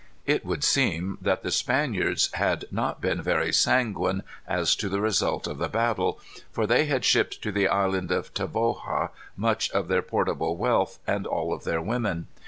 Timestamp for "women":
11.83-12.25